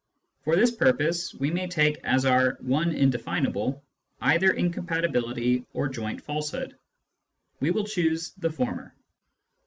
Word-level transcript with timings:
For 0.45 0.55
this 0.55 0.71
purpose, 0.71 1.31
we 1.35 1.51
may 1.51 1.67
take 1.67 1.99
as 2.03 2.25
our 2.25 2.57
one 2.61 2.89
indefinable 2.91 3.83
either 4.19 4.49
incompatibility 4.49 5.63
or 5.73 5.89
joint 5.89 6.23
falsehood. 6.23 6.75
We 7.59 7.69
will 7.69 7.85
choose 7.85 8.31
the 8.31 8.49
former. 8.49 8.95